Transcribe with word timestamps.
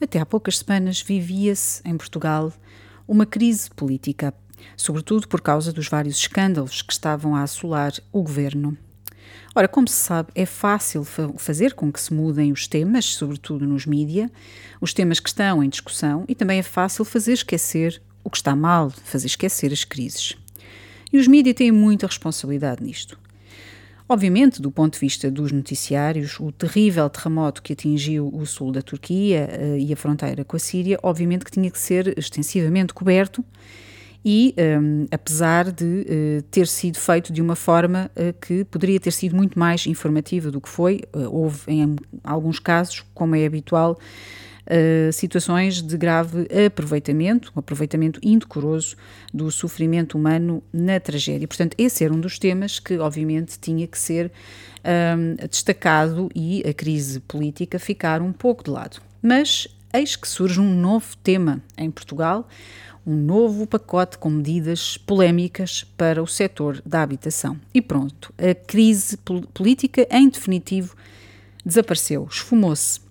Até 0.00 0.20
há 0.20 0.26
poucas 0.26 0.58
semanas 0.58 1.02
vivia-se 1.02 1.82
em 1.84 1.96
Portugal 1.96 2.52
uma 3.06 3.26
crise 3.26 3.68
política, 3.70 4.32
sobretudo 4.76 5.26
por 5.26 5.40
causa 5.40 5.72
dos 5.72 5.88
vários 5.88 6.18
escândalos 6.18 6.82
que 6.82 6.92
estavam 6.92 7.34
a 7.34 7.42
assolar 7.42 7.92
o 8.12 8.22
governo. 8.22 8.78
Ora, 9.56 9.66
como 9.66 9.88
se 9.88 9.96
sabe, 9.96 10.30
é 10.36 10.46
fácil 10.46 11.02
fa 11.02 11.32
fazer 11.36 11.74
com 11.74 11.90
que 11.90 12.00
se 12.00 12.14
mudem 12.14 12.52
os 12.52 12.68
temas, 12.68 13.06
sobretudo 13.06 13.66
nos 13.66 13.86
mídia, 13.86 14.30
os 14.80 14.94
temas 14.94 15.18
que 15.18 15.28
estão 15.28 15.64
em 15.64 15.68
discussão, 15.68 16.24
e 16.28 16.34
também 16.34 16.60
é 16.60 16.62
fácil 16.62 17.04
fazer 17.04 17.32
esquecer 17.32 18.00
o 18.22 18.30
que 18.30 18.36
está 18.36 18.54
mal, 18.54 18.90
fazer 18.90 19.26
esquecer 19.26 19.72
as 19.72 19.82
crises. 19.82 20.36
E 21.12 21.18
os 21.18 21.26
mídias 21.26 21.56
têm 21.56 21.72
muita 21.72 22.06
responsabilidade 22.06 22.84
nisto. 22.84 23.18
Obviamente, 24.08 24.62
do 24.62 24.70
ponto 24.70 24.94
de 24.94 25.00
vista 25.00 25.30
dos 25.30 25.52
noticiários, 25.52 26.40
o 26.40 26.50
terrível 26.50 27.10
terremoto 27.10 27.62
que 27.62 27.74
atingiu 27.74 28.30
o 28.32 28.46
sul 28.46 28.72
da 28.72 28.80
Turquia 28.80 29.46
uh, 29.52 29.76
e 29.76 29.92
a 29.92 29.96
fronteira 29.96 30.46
com 30.46 30.56
a 30.56 30.58
Síria, 30.58 30.98
obviamente 31.02 31.44
que 31.44 31.50
tinha 31.50 31.70
que 31.70 31.78
ser 31.78 32.18
extensivamente 32.18 32.94
coberto 32.94 33.44
e, 34.24 34.54
um, 34.56 34.62
ehm, 34.62 35.06
apesar 35.12 35.70
de 35.70 35.84
uh, 35.84 36.42
ter 36.50 36.66
sido 36.66 36.98
feito 36.98 37.32
de 37.32 37.42
uma 37.42 37.54
forma 37.54 38.10
uh, 38.16 38.32
que 38.40 38.64
poderia 38.64 38.98
ter 38.98 39.12
sido 39.12 39.36
muito 39.36 39.58
mais 39.58 39.86
informativa 39.86 40.50
do 40.50 40.58
que 40.58 40.70
foi, 40.70 41.02
houve 41.30 41.60
em 41.68 41.94
alguns 42.24 42.58
casos, 42.58 43.04
como 43.12 43.36
é 43.36 43.44
habitual, 43.44 43.98
uh, 44.68 45.12
situações 45.12 45.82
de 45.82 45.96
grave 45.96 46.46
aproveitamento, 46.66 47.52
um 47.56 47.58
aproveitamento 47.58 48.20
indecoroso 48.22 48.96
do 49.32 49.50
sofrimento 49.50 50.16
humano 50.16 50.62
na 50.72 51.00
tragédia. 51.00 51.48
Portanto, 51.48 51.74
esse 51.78 52.04
era 52.04 52.12
um 52.12 52.20
dos 52.20 52.38
temas 52.38 52.78
que, 52.78 52.98
obviamente, 52.98 53.58
tinha 53.58 53.86
que 53.86 53.98
ser 53.98 54.30
um, 54.84 55.46
destacado 55.48 56.28
e 56.34 56.62
a 56.68 56.72
crise 56.72 57.20
política 57.20 57.78
ficar 57.78 58.22
um 58.22 58.32
pouco 58.32 58.64
de 58.64 58.70
lado. 58.70 59.00
Mas 59.22 59.68
eis 59.92 60.16
que 60.16 60.28
surge 60.28 60.60
um 60.60 60.74
novo 60.74 61.16
tema 61.16 61.62
em 61.76 61.90
Portugal, 61.90 62.48
um 63.06 63.16
novo 63.16 63.66
pacote 63.66 64.18
com 64.18 64.28
medidas 64.28 64.98
polémicas 64.98 65.84
para 65.96 66.22
o 66.22 66.26
setor 66.26 66.82
da 66.84 67.02
habitação. 67.02 67.58
E 67.72 67.80
pronto, 67.80 68.32
a 68.36 68.54
crise 68.54 69.16
política, 69.54 70.06
em 70.10 70.28
definitivo, 70.28 70.94
desapareceu, 71.64 72.28
esfumou-se. 72.30 73.07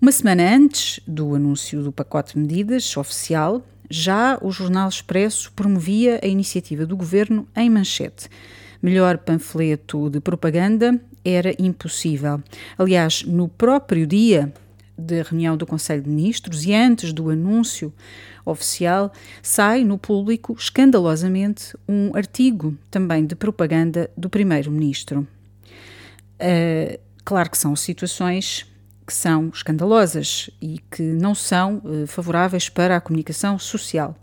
Uma 0.00 0.12
semana 0.12 0.54
antes 0.54 1.00
do 1.06 1.34
anúncio 1.34 1.82
do 1.82 1.92
pacote 1.92 2.34
de 2.34 2.40
medidas 2.40 2.96
oficial, 2.96 3.64
já 3.88 4.38
o 4.42 4.50
Jornal 4.50 4.88
Expresso 4.88 5.52
promovia 5.52 6.20
a 6.22 6.26
iniciativa 6.26 6.84
do 6.84 6.96
governo 6.96 7.46
em 7.56 7.70
manchete. 7.70 8.28
Melhor 8.82 9.18
panfleto 9.18 10.10
de 10.10 10.20
propaganda 10.20 11.00
era 11.24 11.54
impossível. 11.58 12.42
Aliás, 12.76 13.22
no 13.22 13.48
próprio 13.48 14.06
dia 14.06 14.52
da 14.96 15.22
reunião 15.22 15.56
do 15.56 15.66
Conselho 15.66 16.02
de 16.02 16.10
Ministros 16.10 16.64
e 16.64 16.74
antes 16.74 17.12
do 17.12 17.30
anúncio 17.30 17.92
oficial, 18.44 19.12
sai 19.42 19.84
no 19.84 19.96
público 19.96 20.54
escandalosamente 20.58 21.74
um 21.88 22.14
artigo 22.14 22.76
também 22.90 23.24
de 23.24 23.34
propaganda 23.34 24.10
do 24.16 24.28
Primeiro-Ministro. 24.28 25.26
Uh, 26.34 26.98
claro 27.24 27.50
que 27.50 27.56
são 27.56 27.74
situações 27.74 28.66
que 29.06 29.12
são 29.12 29.50
escandalosas 29.52 30.50
e 30.60 30.80
que 30.90 31.02
não 31.02 31.34
são 31.34 31.82
uh, 31.84 32.06
favoráveis 32.06 32.68
para 32.68 32.96
a 32.96 33.00
comunicação 33.00 33.58
social. 33.58 34.16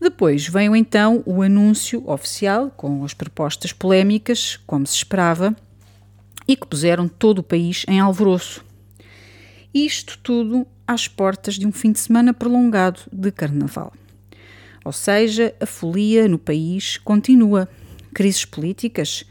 Depois 0.00 0.46
veio 0.46 0.76
então 0.76 1.22
o 1.24 1.40
anúncio 1.40 2.02
oficial 2.08 2.70
com 2.70 3.04
as 3.04 3.14
propostas 3.14 3.72
polémicas, 3.72 4.58
como 4.66 4.86
se 4.86 4.96
esperava, 4.96 5.56
e 6.46 6.56
que 6.56 6.66
puseram 6.66 7.08
todo 7.08 7.38
o 7.38 7.42
país 7.42 7.86
em 7.88 8.00
alvoroço. 8.00 8.64
Isto 9.72 10.18
tudo 10.22 10.66
às 10.86 11.08
portas 11.08 11.54
de 11.54 11.66
um 11.66 11.72
fim 11.72 11.90
de 11.90 12.00
semana 12.00 12.34
prolongado 12.34 13.00
de 13.10 13.32
carnaval. 13.32 13.92
Ou 14.84 14.92
seja, 14.92 15.54
a 15.58 15.64
folia 15.64 16.28
no 16.28 16.38
país 16.38 16.98
continua. 16.98 17.68
Crises 18.12 18.44
políticas 18.44 19.24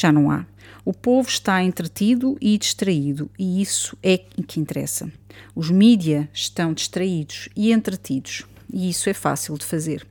já 0.00 0.12
não 0.12 0.30
há. 0.30 0.46
O 0.84 0.94
povo 0.94 1.28
está 1.28 1.62
entretido 1.62 2.36
e 2.40 2.56
distraído, 2.56 3.30
e 3.38 3.60
isso 3.60 3.96
é 4.02 4.16
que 4.18 4.58
interessa. 4.58 5.12
Os 5.54 5.70
mídia 5.70 6.28
estão 6.32 6.72
distraídos 6.72 7.48
e 7.54 7.70
entretidos, 7.70 8.44
e 8.72 8.88
isso 8.88 9.08
é 9.10 9.14
fácil 9.14 9.56
de 9.58 9.64
fazer. 9.64 10.06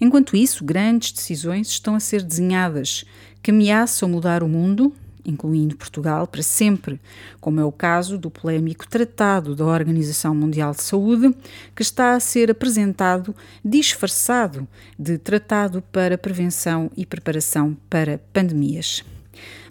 Enquanto 0.00 0.36
isso, 0.36 0.64
grandes 0.64 1.12
decisões 1.12 1.68
estão 1.68 1.94
a 1.94 2.00
ser 2.00 2.22
desenhadas 2.22 3.04
que 3.42 3.50
ameaçam 3.50 4.08
mudar 4.08 4.42
o 4.42 4.48
mundo, 4.48 4.94
incluindo 5.26 5.76
Portugal, 5.76 6.26
para 6.26 6.42
sempre, 6.42 6.98
como 7.40 7.60
é 7.60 7.64
o 7.64 7.72
caso 7.72 8.16
do 8.16 8.30
polémico 8.30 8.88
Tratado 8.88 9.54
da 9.54 9.66
Organização 9.66 10.34
Mundial 10.34 10.72
de 10.72 10.82
Saúde, 10.82 11.34
que 11.76 11.82
está 11.82 12.14
a 12.14 12.20
ser 12.20 12.50
apresentado 12.50 13.36
disfarçado 13.62 14.66
de 14.98 15.18
Tratado 15.18 15.82
para 15.92 16.16
Prevenção 16.16 16.90
e 16.96 17.04
Preparação 17.04 17.76
para 17.90 18.18
Pandemias. 18.32 19.04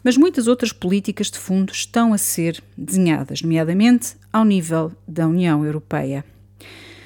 Mas 0.04 0.18
muitas 0.18 0.48
outras 0.48 0.72
políticas 0.72 1.30
de 1.30 1.38
fundo 1.38 1.72
estão 1.72 2.14
a 2.14 2.18
ser 2.18 2.64
desenhadas, 2.78 3.42
nomeadamente 3.42 4.16
ao 4.32 4.46
nível 4.46 4.92
da 5.08 5.28
União 5.28 5.66
Europeia. 5.66 6.24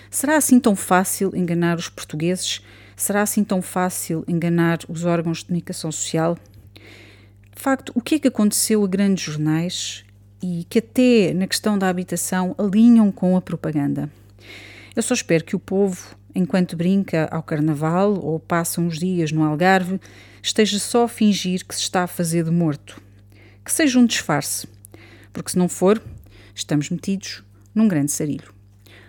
Será 0.09 0.35
assim 0.37 0.59
tão 0.59 0.75
fácil 0.75 1.31
enganar 1.35 1.77
os 1.77 1.87
portugueses? 1.87 2.61
Será 2.95 3.21
assim 3.21 3.43
tão 3.43 3.61
fácil 3.61 4.23
enganar 4.27 4.79
os 4.89 5.05
órgãos 5.05 5.39
de 5.39 5.45
comunicação 5.45 5.91
social? 5.91 6.37
De 6.75 7.61
facto, 7.61 7.91
o 7.95 8.01
que 8.01 8.15
é 8.15 8.19
que 8.19 8.27
aconteceu 8.27 8.83
a 8.83 8.87
grandes 8.87 9.23
jornais 9.23 10.03
e 10.43 10.65
que 10.69 10.79
até 10.79 11.33
na 11.33 11.47
questão 11.47 11.77
da 11.77 11.87
habitação 11.87 12.55
alinham 12.57 13.11
com 13.11 13.37
a 13.37 13.41
propaganda? 13.41 14.11
Eu 14.95 15.01
só 15.01 15.13
espero 15.13 15.45
que 15.45 15.55
o 15.55 15.59
povo, 15.59 16.15
enquanto 16.33 16.75
brinca 16.75 17.27
ao 17.31 17.43
carnaval 17.43 18.13
ou 18.13 18.39
passa 18.39 18.81
uns 18.81 18.97
dias 18.97 19.31
no 19.31 19.43
Algarve, 19.43 19.99
esteja 20.41 20.79
só 20.79 21.03
a 21.03 21.07
fingir 21.07 21.65
que 21.65 21.75
se 21.75 21.81
está 21.81 22.03
a 22.03 22.07
fazer 22.07 22.43
de 22.43 22.51
morto. 22.51 23.01
Que 23.63 23.71
seja 23.71 23.99
um 23.99 24.05
disfarce, 24.05 24.67
porque 25.31 25.51
se 25.51 25.57
não 25.57 25.69
for, 25.69 26.01
estamos 26.55 26.89
metidos 26.89 27.43
num 27.73 27.87
grande 27.87 28.11
sarilho. 28.11 28.53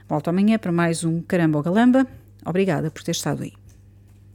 Volto 0.08 0.28
amanhã 0.28 0.58
para 0.58 0.72
mais 0.72 1.04
um 1.04 1.22
Caramba 1.22 1.58
ou 1.58 1.64
Galamba. 1.64 2.06
Obrigada 2.44 2.90
por 2.90 3.02
ter 3.02 3.12
estado 3.12 3.42
aí. 3.42 3.61